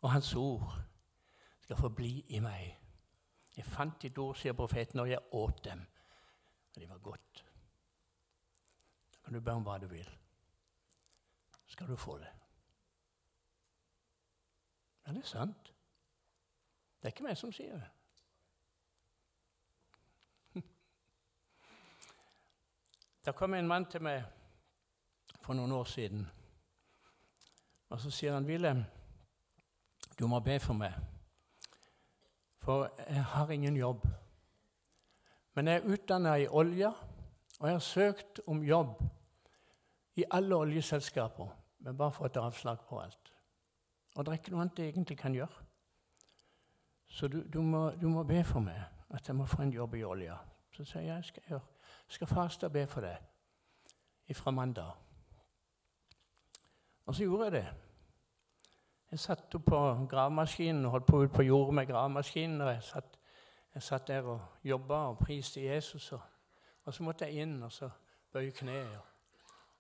[0.01, 0.81] Og Hans ord,
[1.69, 2.77] skal få bli i meg.
[3.57, 5.83] Jeg fant ditt ord, sier profeten, og jeg åt dem.
[6.75, 7.45] Og de var godt.
[9.13, 10.09] Da kan du be om hva du vil.
[11.69, 12.31] Skal du få det.
[15.05, 15.73] Ja, det er sant.
[16.97, 17.89] Det er ikke meg som sier det.
[23.25, 24.23] Da kom en mann til meg
[25.43, 26.25] for noen år siden.
[27.89, 28.83] Og så sier han, 'Wilhelm,
[30.19, 30.93] du må be for meg,
[32.59, 34.07] for jeg har ingen jobb.'
[35.53, 36.87] 'Men jeg er utdanna i olje,
[37.59, 39.01] og jeg har søkt om jobb
[40.15, 41.47] i alle oljeselskaper,
[41.79, 43.33] men bare fått avslag på alt.'
[44.15, 45.65] Og det er ikke noe annet jeg egentlig kan gjøre.
[47.07, 49.95] Så du, du, må, du må be for meg, at jeg må få en jobb
[49.95, 50.37] i olja.
[50.71, 51.59] Så sier jeg skal jeg
[52.07, 53.17] skal faste og be for det
[54.29, 54.91] ifra mandag.
[57.05, 57.67] Og så gjorde jeg det.
[59.11, 59.77] Jeg satt opp på
[60.09, 62.61] gravemaskinen og holdt på ut på jordet med gravemaskinen.
[62.61, 63.19] og Jeg satt,
[63.73, 66.11] jeg satt der og jobba og priste Jesus.
[66.11, 66.21] Og,
[66.85, 67.89] og, så måtte jeg inn og så
[68.31, 69.05] bøye kneet og,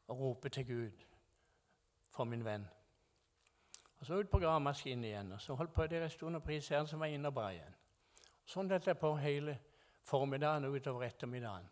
[0.07, 1.05] og rope til Gud
[2.09, 2.65] for min venn.
[3.99, 5.31] Og Så ut på gravemaskinen igjen.
[5.31, 7.49] og Så holdt på der en stund og priste Herren, som var inne og ba
[7.51, 7.75] igjen.
[8.45, 9.59] Sånn holdt jeg på hele
[10.01, 11.69] formiddagen og utover ettermiddagen.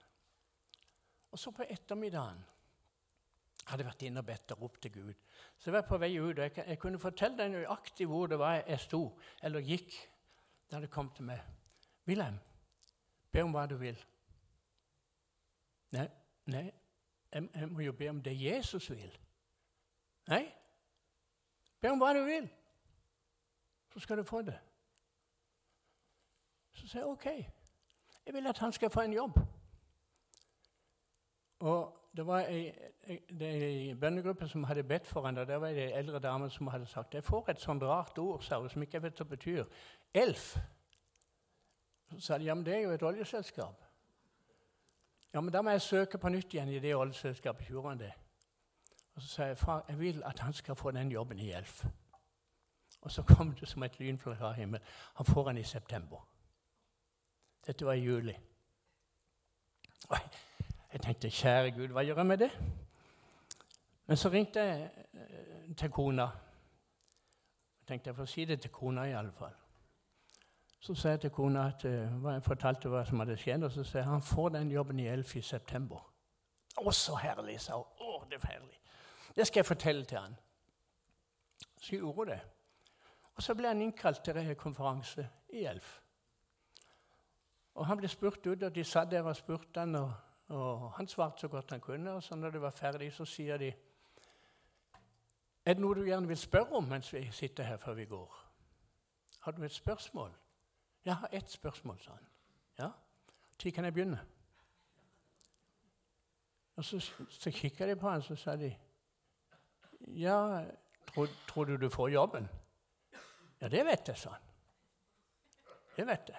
[1.31, 2.45] Og så på ettermiddagen
[3.67, 5.13] hadde vært inne og bedt og ropt til Gud.
[5.57, 8.39] Så jeg var på vei ut, og jeg, jeg kunne fortelle deg nøyaktig hvor det
[8.39, 9.01] var jeg sto
[9.43, 9.95] eller gikk
[10.71, 11.41] da det kom til meg.
[12.07, 12.37] Wilhelm,
[13.31, 13.97] be om hva du vil.
[15.95, 16.07] Nei,
[16.51, 19.11] nei jeg, jeg, må jo be om det Jesus vil.
[20.31, 20.43] Nei,
[21.81, 22.47] be om hva du vil,
[23.93, 24.57] så skal du få det.
[26.77, 27.27] Så sier jeg OK.
[28.27, 29.39] Jeg vil at han skal få en jobb.
[31.59, 35.45] Og det var ei, bønnegruppe som hadde bedt for henne.
[35.45, 38.41] Der var det ei eldre dame som hadde sagt Jeg får et sånt rart ord
[38.41, 39.65] sa hun, som ikke vet hva det betyr.
[40.13, 40.57] Elf.
[42.11, 43.83] Så sa de ja, men det er jo et oljeselskap.
[45.33, 47.67] Ja, men da må jeg søke på nytt igjen i det oljeselskapet.
[47.67, 48.13] Gjorde han det?
[49.15, 51.85] Og så sa jeg far, jeg vil at han skal få den jobben i Elf.
[53.01, 54.85] Og så kom det som et lyn fra himmelen.
[55.15, 56.27] Han får den i september.
[57.67, 58.33] Dette var i juli.
[60.09, 60.19] Oi,
[60.93, 62.51] jeg tenkte kjære Gud, hva gjør jeg med det?
[64.07, 66.27] Men så ringte jeg eh, til kona.
[67.79, 69.55] Jeg tenkte jeg får si det til kona i alle fall.
[70.79, 73.83] Så sa jeg til kona at uh, jeg fortalte hva som hadde skjedd, og så
[73.83, 76.03] sa jeg han får den jobben i Elf i september.
[76.77, 77.87] Å, så herlig, sa hun.
[77.99, 78.77] Å, det er herlig.
[79.35, 80.37] Det skal jeg fortelle til han.
[81.81, 82.39] Så gjorde hun det.
[83.35, 85.97] Og så ble han innkalt til konferanse i Elf.
[87.77, 90.13] Og Han ble spurt ut, og de satt der og spurte han, og
[90.47, 92.11] og han svarte så godt han kunne.
[92.11, 93.73] Og så når det var ferdig, så sier de
[95.65, 98.35] Er det noe du gjerne vil spørre om mens vi sitter her før vi går?
[99.39, 100.31] Har du et spørsmål?
[101.05, 102.27] Jeg har ett spørsmål, sa han.
[102.79, 102.89] Ja,
[103.63, 104.19] Når kan jeg begynne?
[106.75, 108.77] Og Så, så kikka de på han, så sa de
[110.07, 110.63] Ja,
[111.07, 112.47] tror, tror du du får jobben?
[113.61, 114.41] Ja, det vet jeg, sa han.
[115.97, 116.37] Det vet jeg.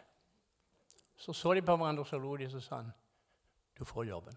[1.16, 2.92] Så så de på hverandre, så lo de, så sa han
[3.78, 4.36] du får jobben.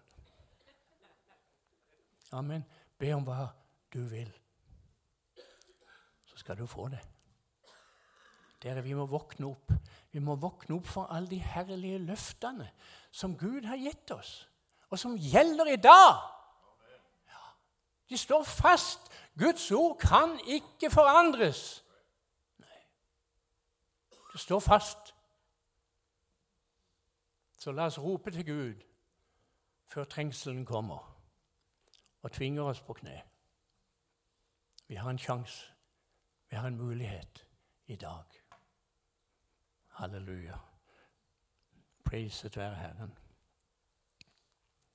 [2.32, 2.64] Amen.
[2.98, 3.48] Be om hva
[3.92, 4.30] du vil,
[6.24, 7.00] så skal du få det.
[8.62, 9.72] Dere, vi må våkne opp.
[10.12, 12.68] Vi må våkne opp for alle de herlige løftene
[13.10, 14.46] som Gud har gitt oss,
[14.88, 16.22] og som gjelder i dag.
[17.28, 17.42] Ja,
[18.08, 19.10] de står fast.
[19.38, 21.82] Guds ord kan ikke forandres.
[22.62, 22.80] Nei,
[24.32, 25.12] det står fast.
[27.58, 28.91] Så la oss rope til Gud
[29.92, 31.18] før trengselen kommer
[32.22, 33.18] og tvinger oss på kne.
[34.88, 35.66] Vi har en sjanse,
[36.50, 37.46] vi har en mulighet
[37.86, 38.24] i dag.
[39.86, 40.56] Halleluja.
[42.04, 43.18] Priset være Herren.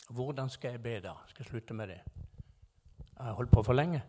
[0.09, 1.13] Hvordan skal jeg be da?
[1.27, 2.01] Skal jeg slutte med det?
[3.17, 4.03] Jeg har holdt på for lenge.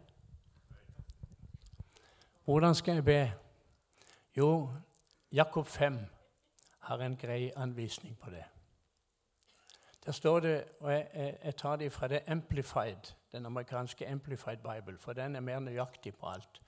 [2.44, 3.32] Hvordan skal jeg be?
[4.36, 4.70] Jo,
[5.32, 5.98] Jakob 5
[6.78, 8.44] har en grei anvisning på det.
[10.08, 14.98] Der står det, og jeg, jeg tar det fra det Amplified, den amerikanske Amplified Bible,
[14.98, 16.62] for den er mer nøyaktig på alt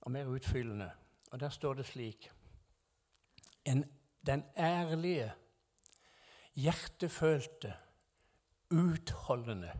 [0.00, 0.90] og mer utfyllende.
[1.30, 2.30] Og Der står det slik
[3.64, 3.84] en,
[4.26, 5.32] Den ærlige,
[6.54, 7.74] hjertefølte,
[8.70, 9.72] utholdende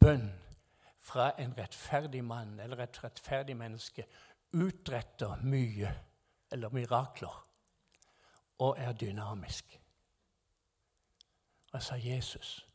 [0.00, 0.30] bønn
[1.00, 4.06] fra en rettferdig mann eller et rettferdig menneske
[4.52, 5.94] utretter mye,
[6.52, 7.48] eller mirakler,
[8.58, 9.80] og er dynamisk.
[11.72, 12.68] Og jeg sa, 'Jesus,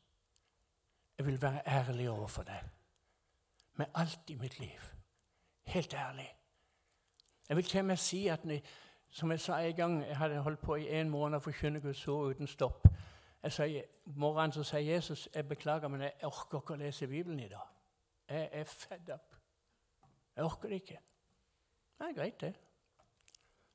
[1.18, 2.64] jeg vil være ærlig overfor deg
[3.74, 4.80] med alt i mitt liv.
[5.64, 6.36] Helt ærlig.
[7.50, 8.40] Jeg vil til og med si at
[9.10, 12.08] Som jeg sa en gang, jeg hadde holdt på i en måned å forkynne Guds
[12.08, 12.88] ord uten stopp.
[13.44, 13.68] Jeg sa,
[14.06, 17.68] morgenen så sier Jesus jeg beklager, men jeg orker ikke å lese Bibelen i dag.
[18.30, 19.36] Jeg er fed up.
[20.36, 20.98] Jeg orker det ikke.
[22.00, 22.54] Det er greit, det.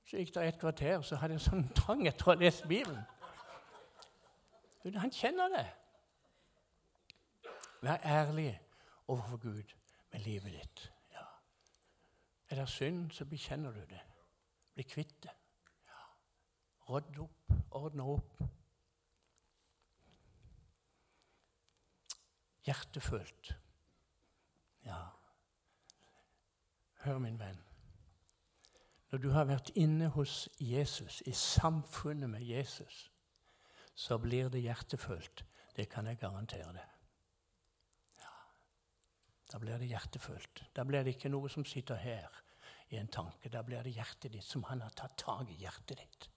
[0.04, 3.04] Så gikk det et kvarter, så hadde jeg sånn trang etter å lese Bibelen.
[4.96, 5.66] Han kjenner det.
[7.82, 8.60] Vær ærlig
[9.08, 9.74] overfor Gud
[10.12, 10.92] med livet ditt.
[11.12, 11.24] Ja.
[12.48, 14.00] Er det synd, så bekjenner du det.
[14.74, 15.34] Bli kvitt det.
[15.86, 16.02] Ja.
[16.88, 18.42] Rodd opp, ordne opp.
[22.64, 23.56] Hjertefullt.
[24.84, 25.00] Ja.
[27.00, 27.64] Hør, min venn.
[29.10, 33.07] Når du har vært inne hos Jesus, i samfunnet med Jesus,
[33.98, 35.44] så blir det hjertefullt.
[35.76, 36.90] Det kan jeg garantere deg.
[38.20, 38.34] Ja.
[39.50, 40.62] Da blir det hjertefullt.
[40.76, 42.36] Da blir det ikke noe som sitter her
[42.94, 43.50] i en tanke.
[43.50, 46.28] Da blir det hjertet ditt som han har tatt tak i hjertet ditt.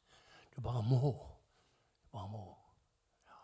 [0.56, 1.12] Du bare må.
[2.02, 2.42] Du bare må.
[3.30, 3.40] Ja.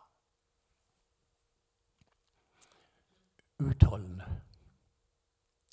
[3.69, 4.31] Utholdende.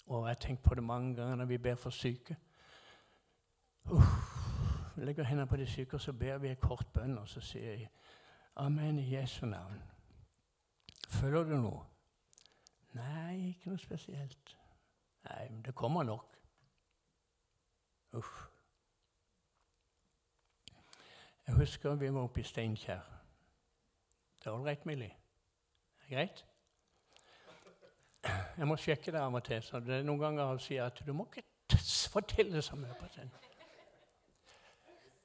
[0.06, 2.36] Og jeg har tenkt på det mange ganger når vi ber for syke.
[3.88, 4.04] Uh,
[5.00, 7.72] legger hendene på de syke, og så ber vi en kort bønn, og så sier
[7.72, 7.88] jeg
[8.56, 9.82] Amen i Jesu navn.
[11.08, 11.82] Føler du noe?
[12.94, 14.56] Nei, ikke noe spesielt.
[15.24, 16.36] Nei, men det kommer nok.
[18.12, 18.46] Uff.
[21.46, 23.00] Jeg husker vi var oppe i Steinkjer.
[24.38, 25.16] Det er ålreit, Millie?
[26.08, 26.44] Greit?
[28.56, 29.62] Jeg må sjekke det av og til.
[29.62, 31.42] så det er Noen ganger han sier at du må ikke
[32.12, 33.32] fortelle så mye på den.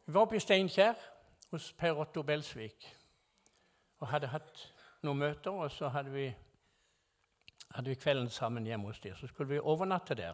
[0.06, 0.98] Vi var oppe i Steinkjer
[1.52, 2.99] hos Per Otto Belsvik
[4.00, 4.62] og hadde hatt
[5.04, 5.52] noen møter.
[5.52, 6.28] Og så hadde vi,
[7.76, 9.16] hadde vi kvelden sammen hjemme hos dem.
[9.16, 10.34] Så skulle vi overnatte der.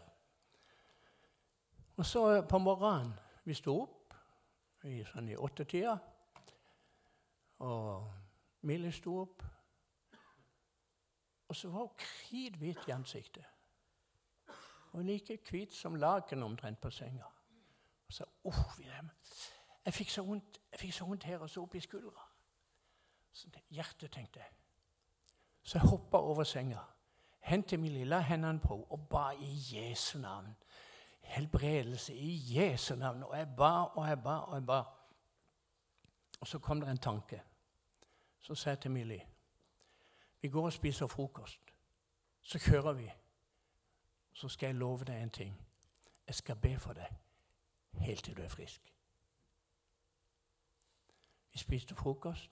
[1.96, 3.14] Og så på morgenen
[3.46, 4.14] Vi sto opp
[4.84, 5.92] i, sånn i åttetida.
[7.62, 8.08] Og
[8.66, 9.44] Mille sto opp.
[11.46, 13.44] Og så var hun krithvit i ansiktet.
[14.92, 17.28] Og like hvit som laken omtrent på senga.
[18.08, 18.72] Og så, oh,
[19.84, 20.24] jeg fikk så
[21.06, 22.26] vondt, her og så opp i skuldra.
[23.70, 24.48] Hjertet, tenkte jeg.
[25.62, 26.78] Så jeg hoppa over senga,
[27.40, 30.56] hentet min lille hendene på og ba i Jesu navn.
[31.20, 33.22] Helbredelse i Jesu navn.
[33.22, 34.82] Og jeg ba og jeg ba og jeg ba.
[36.40, 37.42] Og så kom det en tanke.
[38.40, 39.26] Så sa jeg til Millie
[40.40, 41.60] vi går og spiser frokost.
[42.42, 43.10] Så kjører vi.
[44.32, 45.66] Så skal jeg love deg en ting.
[46.26, 47.08] Jeg skal be for deg
[47.98, 48.92] helt til du er frisk.
[51.52, 52.50] Vi spiste frokost,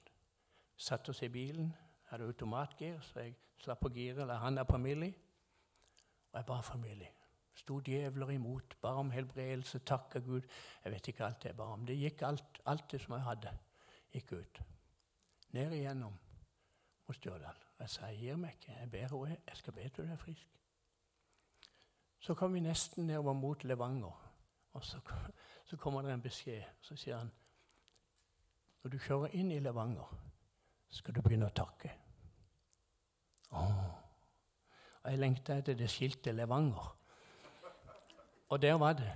[0.77, 1.75] satte oss i bilen,
[2.11, 5.14] hadde automatgir, så jeg slapp på giret, La han er på Millie.
[6.33, 7.12] Og jeg ba for Millie.
[7.55, 10.43] Sto djevler imot, ba om helbredelse, takka Gud.
[10.85, 11.87] Jeg vet ikke alt jeg ba om.
[11.87, 13.53] Det gikk alt, alt det som jeg hadde,
[14.12, 14.61] gikk ut.
[15.55, 16.16] Ned igjennom
[17.07, 17.62] hos Stjørdal.
[17.79, 20.18] Jeg sa jeg gir meg ikke, jeg ber henne, jeg skal be til du er
[20.18, 20.51] frisk.
[22.25, 24.20] Så kom vi nesten nedover mot Levanger,
[24.72, 25.01] og så,
[25.64, 26.62] så kommer det en beskjed.
[26.81, 27.33] Så sier han
[28.83, 30.11] når du kjører inn i Levanger,
[30.95, 31.90] skal du begynne å takke.
[33.55, 33.84] Åh.
[35.05, 36.86] Og jeg lengta etter det skiltet Levanger.
[38.55, 39.11] Og der var det.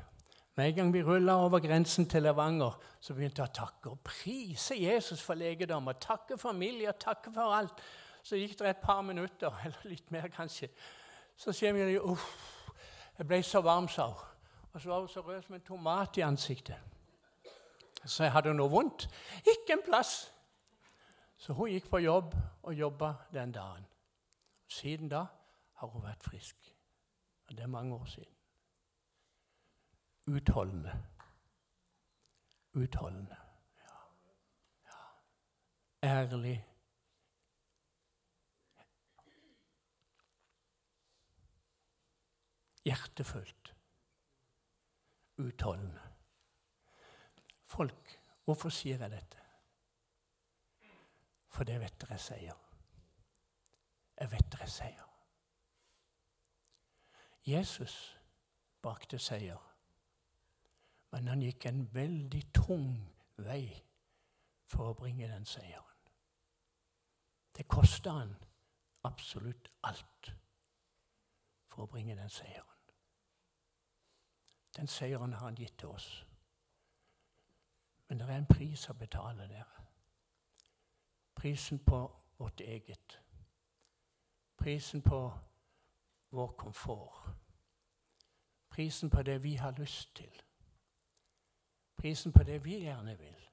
[0.58, 4.00] Med en gang vi rulla over grensen til Levanger, så begynte jeg å takke og
[4.04, 5.86] prise Jesus for legedom.
[5.86, 7.82] Og takke familie og takke for alt.
[8.26, 10.68] Så gikk det et par minutter, eller litt mer kanskje.
[11.38, 12.26] Så sier vi uff,
[13.18, 14.24] jeg ble så varm, sa hun.
[14.74, 16.76] Og så var hun så rød som en tomat i ansiktet.
[18.04, 19.08] Så jeg hadde noe vondt.
[19.46, 20.28] Ikke en plass.
[21.38, 23.86] Så hun gikk på jobb og jobba den dagen.
[24.68, 25.24] Siden da
[25.80, 26.74] har hun vært frisk.
[27.46, 28.34] Og det er mange år siden.
[30.26, 30.92] Utholdende.
[32.74, 33.36] Utholdende.
[33.78, 33.96] Ja.
[34.90, 34.98] ja.
[36.02, 36.64] Ærlig.
[42.84, 43.74] Hjertefullt.
[45.38, 46.08] Utholdende
[47.68, 48.20] folk.
[48.44, 49.37] Hvorfor sier jeg dette?
[51.58, 52.58] For det vet dere sier.
[54.20, 55.06] Jeg vet dere sier.
[57.46, 57.94] Jesus
[58.82, 59.58] bakte seier,
[61.10, 62.92] men han gikk en veldig tung
[63.42, 63.64] vei
[64.70, 65.96] for å bringe den seieren.
[67.58, 68.36] Det kosta han
[69.10, 70.30] absolutt alt
[71.66, 72.86] for å bringe den seieren.
[74.78, 76.06] Den seieren har han gitt til oss.
[78.06, 79.77] Men det er en pris å betale der.
[81.38, 83.22] Prisen på vårt eget.
[84.56, 85.38] Prisen på
[86.30, 87.30] vår komfort.
[88.68, 90.42] Prisen på det vi har lyst til.
[91.96, 93.48] prisen på det vi gjerne vil.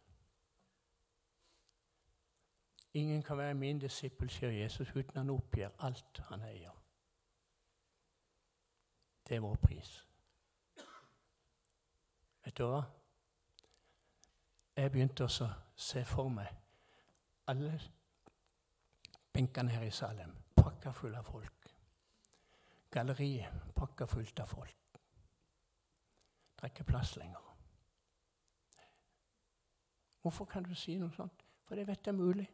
[2.94, 6.84] Ingen kan være min disippel, sier Jesus, uten han oppgir alt han eier.
[9.28, 10.06] Det er vår pris.
[12.46, 12.84] Vet du hva?
[14.76, 16.65] Jeg begynte også å se for meg
[17.48, 17.80] alle
[19.34, 21.70] benkene her i Salem pakka fulle av folk.
[22.92, 25.00] Galleriet pakka fullt av folk.
[26.56, 27.42] Det er ikke plass lenger.
[30.22, 31.44] Hvorfor kan du si noe sånt?
[31.68, 32.48] For jeg vet det er mulig.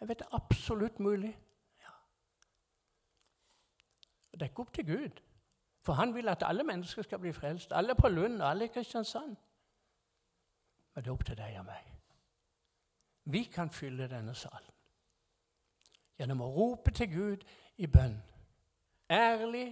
[0.00, 1.34] Jeg vet det er absolutt mulig.
[1.82, 1.94] Ja.
[4.32, 5.20] Det er ikke opp til Gud.
[5.84, 7.72] For han vil at alle mennesker skal bli frelst.
[7.72, 9.36] Alle på Lund, alle i Kristiansand.
[10.94, 11.97] Men det er opp til deg og meg.
[13.30, 14.74] Vi kan fylle denne salen
[16.18, 17.44] gjennom å rope til Gud
[17.78, 18.16] i bønn.
[19.10, 19.68] Ærlig,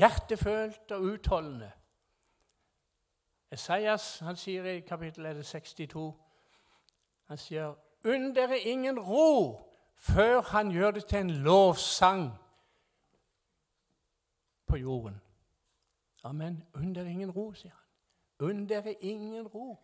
[0.00, 1.68] hjertefølt og utholdende.
[3.52, 6.06] Esaias han sier i kapittel 62
[7.28, 7.74] han sier,
[8.04, 9.60] Unn dere ingen ro
[9.94, 12.24] før han gjør det til en lovsang
[14.66, 15.20] på jorden.
[16.24, 16.64] Amen.
[16.74, 18.48] Unn dere ingen ro, sier han.
[18.48, 19.78] Unn dere ingen ro.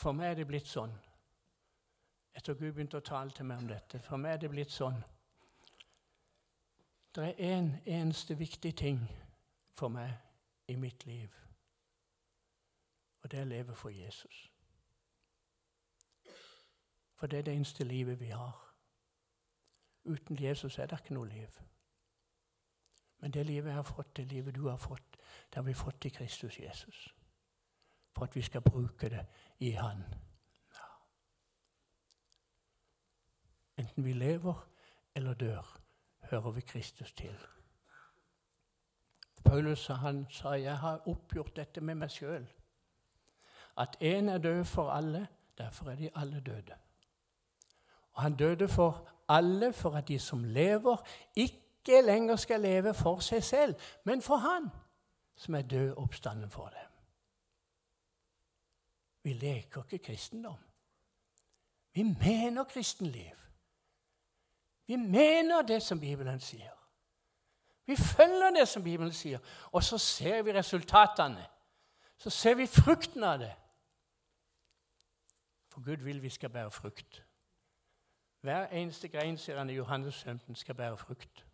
[0.00, 0.92] For meg er det blitt sånn,
[2.32, 4.96] etter Gud begynte å tale til meg om dette For meg er det blitt sånn
[7.12, 9.02] Det er én en eneste viktig ting
[9.76, 10.14] for meg
[10.70, 11.34] i mitt liv,
[13.20, 14.44] og det er å leve for Jesus.
[17.18, 18.54] For det er det eneste livet vi har.
[20.04, 21.58] Uten Jesus er det ikke noe liv.
[23.18, 25.16] Men det livet jeg har fått, det livet du har fått,
[25.50, 27.08] det har vi fått i Kristus Jesus.
[28.12, 29.26] For at vi skal bruke det
[29.58, 30.04] i Han.
[33.78, 34.66] Enten vi lever
[35.14, 35.80] eller dør,
[36.20, 37.38] hører vi Kristus til.
[39.44, 42.44] Paulus han sa jeg har oppgjort dette med meg sjøl.
[43.78, 45.26] At én er død for alle,
[45.58, 46.76] derfor er de alle døde.
[48.12, 50.96] Og han døde for alle for at de som lever,
[51.36, 54.70] ikke lenger skal leve for seg selv, men for Han
[55.36, 56.89] som er død oppstanden for dem.
[59.22, 60.58] Vi leker ikke kristendom.
[61.92, 63.36] Vi mener kristenliv.
[64.86, 66.76] Vi mener det som Bibelen sier.
[67.86, 69.38] Vi følger det som Bibelen sier,
[69.72, 71.46] og så ser vi resultatene.
[72.16, 73.52] Så ser vi frukten av det.
[75.68, 77.24] For Gud vil vi skal bære frukt.
[78.40, 81.46] Hver eneste grein sier han i Johannes 15, skal bære frukt.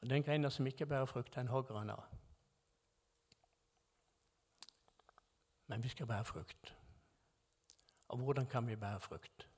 [0.00, 2.04] Og Den greina som ikke bærer frukt, den hogger han av.
[5.72, 6.76] Men vi skal bære frukt.
[8.08, 9.48] Og hvordan kan vi bære frukt?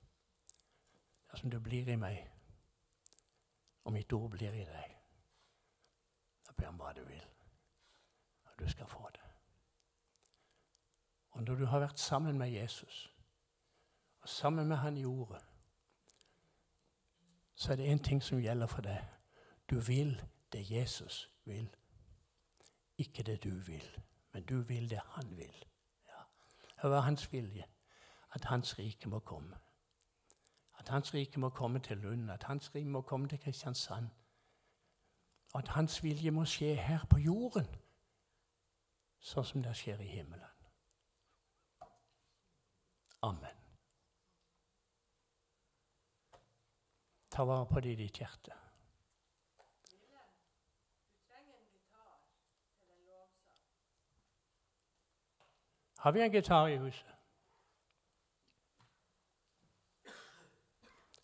[1.31, 2.31] Dersom du blir i meg,
[3.85, 4.93] og mitt ord blir i deg.
[6.47, 7.25] Da ber han hva du vil,
[8.45, 9.27] og du skal få det.
[11.31, 13.11] Og når du har vært sammen med Jesus,
[14.21, 15.45] og sammen med Han i Ordet,
[17.55, 19.03] så er det én ting som gjelder for deg.
[19.71, 21.77] Du vil det Jesus vil.
[22.99, 24.03] Ikke det du vil,
[24.33, 25.74] men du vil det han vil.
[26.83, 27.65] Det var hans vilje
[28.35, 29.57] at hans rike må komme.
[30.79, 34.09] At hans rike må komme til Lund, at hans rike må komme til Kristiansand.
[35.55, 37.69] Og at hans vilje må skje her på jorden,
[39.21, 40.51] sånn som det skjer i himmelen.
[43.23, 43.63] Amen.
[47.31, 48.64] Ta vare på det i ditt hjerte.
[56.05, 57.07] Har vi en gitar i huset?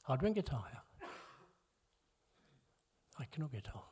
[0.02, 0.80] Har du en gitar her?
[3.10, 3.84] Det er ikke noe gitar.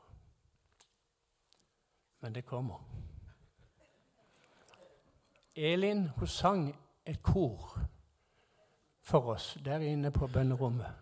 [2.20, 2.80] Men det kommer.
[5.54, 6.64] Elin hun sang
[7.06, 7.78] et kor
[9.02, 10.94] for oss der inne på bønnerommet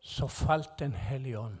[0.00, 1.60] så falt Den hellige ånd